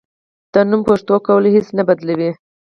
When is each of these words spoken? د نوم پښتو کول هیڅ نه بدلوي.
د 0.53 0.55
نوم 0.69 0.81
پښتو 0.89 1.15
کول 1.25 1.43
هیڅ 1.55 1.67
نه 1.77 1.83
بدلوي. 1.89 2.31